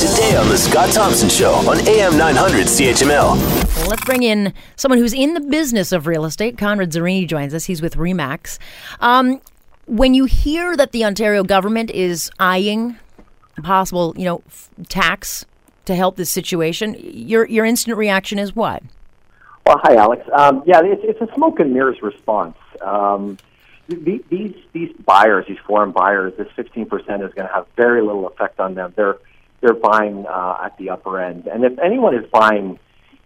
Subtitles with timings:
[0.00, 3.36] today on The Scott Thompson Show on AM 900 CHML.
[3.76, 6.56] Well, let's bring in someone who's in the business of real estate.
[6.56, 7.66] Conrad Zurini joins us.
[7.66, 8.58] He's with Remax.
[9.00, 9.42] Um,
[9.84, 12.96] when you hear that the Ontario government is eyeing
[13.58, 15.44] a possible, you know, f- tax
[15.84, 18.82] to help this situation, your your instant reaction is what?
[19.66, 20.26] Well, hi, Alex.
[20.32, 22.56] Um, yeah, it's, it's a smoke and mirrors response.
[22.80, 23.36] Um,
[23.86, 28.60] these these buyers, these foreign buyers, this 15% is going to have very little effect
[28.60, 28.94] on them.
[28.96, 29.18] They're
[29.60, 32.78] they're buying uh, at the upper end, and if anyone is buying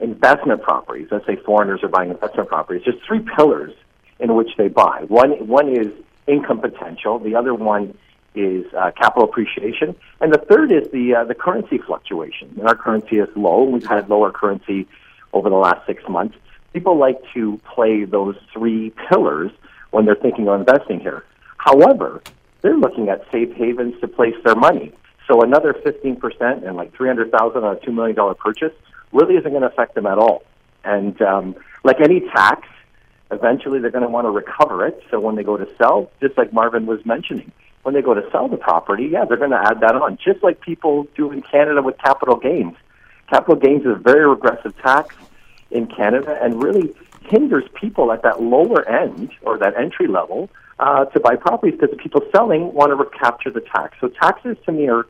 [0.00, 3.72] investment properties, let's say foreigners are buying investment properties, there's three pillars
[4.18, 5.04] in which they buy.
[5.08, 5.92] One one is
[6.26, 7.18] income potential.
[7.18, 7.96] The other one
[8.34, 12.54] is uh, capital appreciation, and the third is the uh, the currency fluctuation.
[12.58, 13.64] And our currency is low.
[13.64, 14.88] We've had lower currency
[15.32, 16.36] over the last six months.
[16.72, 19.50] People like to play those three pillars
[19.90, 21.24] when they're thinking of investing here.
[21.58, 22.22] However,
[22.62, 24.92] they're looking at safe havens to place their money.
[25.32, 28.74] So another 15% and like 300,000 on a $2 million purchase
[29.12, 30.42] really isn't going to affect them at all.
[30.84, 32.68] And um, like any tax,
[33.30, 35.02] eventually they're going to want to recover it.
[35.10, 37.50] So when they go to sell, just like Marvin was mentioning,
[37.82, 40.42] when they go to sell the property, yeah, they're going to add that on, just
[40.42, 42.76] like people do in Canada with capital gains.
[43.30, 45.14] Capital gains is a very regressive tax
[45.70, 51.06] in Canada and really hinders people at that lower end or that entry level uh,
[51.06, 53.96] to buy properties because the people selling want to recapture the tax.
[53.98, 55.06] So taxes to me are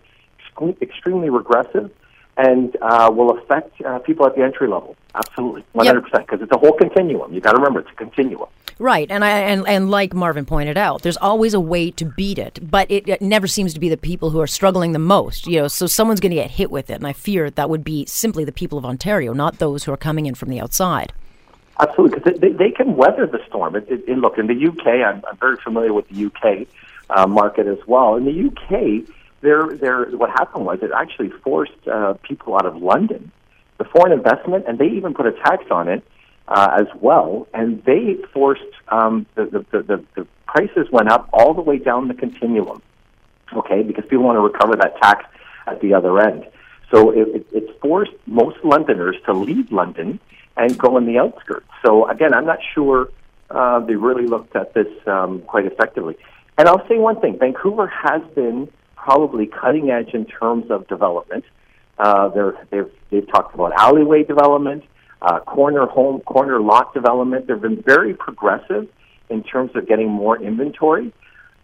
[0.81, 1.91] extremely regressive
[2.37, 4.97] and uh, will affect uh, people at the entry level.
[5.15, 7.33] Absolutely, one hundred percent, because it's a whole continuum.
[7.33, 8.49] You got to remember, it's a continuum.
[8.79, 12.39] Right, and I and, and like Marvin pointed out, there's always a way to beat
[12.39, 15.47] it, but it, it never seems to be the people who are struggling the most.
[15.47, 17.85] You know, so someone's going to get hit with it, and I fear that would
[17.85, 21.13] be simply the people of Ontario, not those who are coming in from the outside.
[21.81, 23.77] Absolutely, because they, they can weather the storm.
[23.77, 26.67] It, it, it, look, in the UK, I'm, I'm very familiar with the UK
[27.11, 28.17] uh, market as well.
[28.17, 29.07] In the UK,
[29.43, 33.31] there, there, what happened was it actually forced uh, people out of London,
[33.79, 36.03] the foreign investment, and they even put a tax on it
[36.49, 37.47] uh, as well.
[37.53, 42.09] And they forced um, the, the, the, the, prices went up all the way down
[42.09, 42.83] the continuum.
[43.55, 45.25] Okay, because people want to recover that tax
[45.66, 46.47] at the other end.
[46.91, 50.21] So it, it, it forced most Londoners to leave London
[50.59, 51.69] and go in the outskirts.
[51.84, 53.09] So again, I'm not sure
[53.50, 56.16] uh, they really looked at this um, quite effectively.
[56.59, 58.69] And I'll say one thing: Vancouver has been
[59.03, 61.45] probably cutting edge in terms of development.
[61.99, 62.29] Uh,
[62.71, 64.85] they've they've talked about alleyway development,
[65.21, 67.47] uh, corner home, corner lot development.
[67.47, 68.89] They've been very progressive
[69.29, 71.13] in terms of getting more inventory.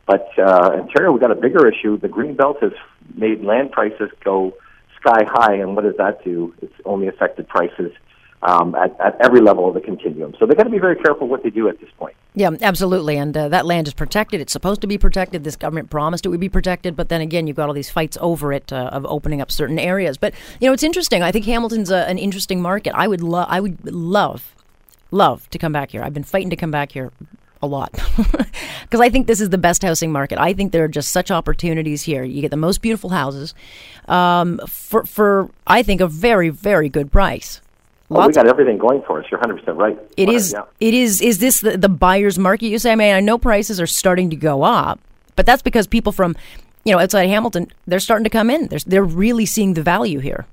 [0.07, 1.99] But uh, Ontario, we've got a bigger issue.
[1.99, 2.73] The green belt has
[3.15, 4.55] made land prices go
[5.01, 6.55] sky high, and what does that do?
[6.61, 7.93] It's only affected prices
[8.43, 10.35] um, at, at every level of the continuum.
[10.39, 12.17] So they've got to be very careful what they do at this point.
[12.35, 13.17] Yeah, absolutely.
[13.17, 14.41] And uh, that land is protected.
[14.41, 15.43] It's supposed to be protected.
[15.43, 18.17] This government promised it would be protected, but then again, you've got all these fights
[18.21, 20.17] over it uh, of opening up certain areas.
[20.17, 21.23] But you know, it's interesting.
[21.23, 22.95] I think Hamilton's a, an interesting market.
[22.95, 24.55] I would love, I would love,
[25.11, 26.03] love to come back here.
[26.03, 27.11] I've been fighting to come back here
[27.61, 27.93] a lot
[28.83, 30.39] because I think this is the best housing market.
[30.39, 32.23] I think there are just such opportunities here.
[32.23, 33.55] You get the most beautiful houses
[34.07, 37.61] um, for for I think a very very good price.
[38.09, 39.27] Well, we got everything going for us.
[39.31, 39.99] You're 100 percent right.
[40.17, 40.53] It is.
[40.53, 40.63] Yeah.
[40.81, 41.21] It is.
[41.21, 42.69] Is this the, the buyer's market?
[42.69, 42.93] You say.
[42.93, 44.99] I mean, I know prices are starting to go up,
[45.37, 46.35] but that's because people from,
[46.85, 48.69] you know, outside Hamilton, they're starting to come in.
[48.69, 50.47] They're they're really seeing the value here.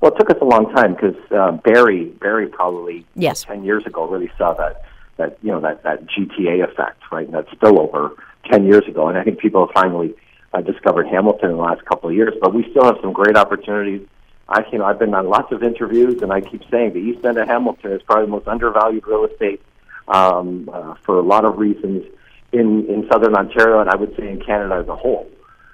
[0.00, 3.44] Well, it took us a long time because uh, Barrie, Barrie probably yes.
[3.44, 4.84] 10 years ago really saw that
[5.16, 7.26] that you know that that GTA effect, right?
[7.26, 8.14] And that spillover
[8.50, 10.14] 10 years ago, and I think people have finally
[10.52, 12.34] uh, discovered Hamilton in the last couple of years.
[12.40, 14.06] But we still have some great opportunities
[14.52, 17.24] I, you know, I've been on lots of interviews, and I keep saying the East
[17.24, 19.62] End of Hamilton is probably the most undervalued real estate
[20.08, 22.04] um, uh, for a lot of reasons
[22.52, 25.28] in in Southern Ontario, and I would say in Canada as a whole.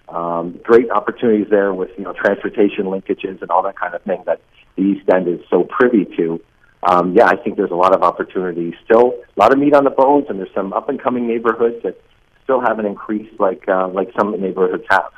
[0.09, 4.22] Um, great opportunities there with you know transportation linkages and all that kind of thing
[4.27, 4.41] that
[4.77, 6.41] the East End is so privy to.
[6.83, 9.83] Um, yeah, I think there's a lot of opportunities still, a lot of meat on
[9.83, 12.00] the bones, and there's some up and coming neighborhoods that
[12.45, 15.10] still haven't increased like uh, like some neighborhoods have.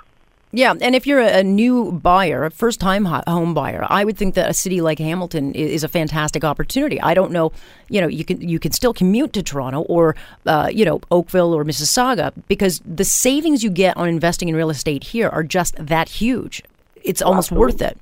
[0.52, 4.34] Yeah, and if you're a new buyer, a first time home buyer, I would think
[4.34, 7.00] that a city like Hamilton is a fantastic opportunity.
[7.00, 7.52] I don't know,
[7.88, 10.16] you know, you can you can still commute to Toronto or
[10.46, 14.70] uh, you know Oakville or Mississauga because the savings you get on investing in real
[14.70, 16.64] estate here are just that huge.
[16.96, 17.74] It's almost Absolutely.
[17.74, 17.98] worth it.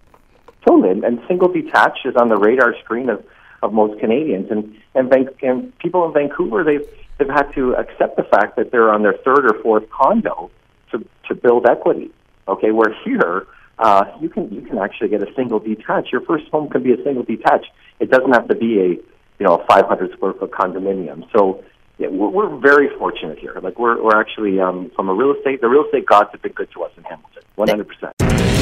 [0.67, 3.23] Totally, and, and single detached is on the radar screen of,
[3.63, 6.87] of most Canadians, and and, Van- and people in Vancouver they've
[7.19, 10.51] they've had to accept the fact that they're on their third or fourth condo
[10.93, 12.11] to to build equity
[12.49, 13.47] Okay, where here
[13.79, 16.11] uh, you can you can actually get a single detached.
[16.11, 17.71] Your first home can be a single detached.
[18.01, 21.31] It doesn't have to be a you know a 500 square foot condominium.
[21.33, 21.65] So
[21.99, 23.55] yeah, we're, we're very fortunate here.
[23.63, 25.61] Like we're we're actually um, from a real estate.
[25.61, 27.43] The real estate gods have been good to us in Hamilton.
[27.57, 28.13] 100 percent.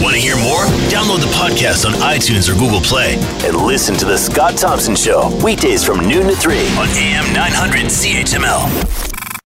[0.03, 0.65] Want to hear more?
[0.93, 3.15] Download the podcast on iTunes or Google Play
[3.49, 7.87] and listen to The Scott Thompson Show weekdays from noon to 3 on AM 900
[7.87, 9.26] CHML.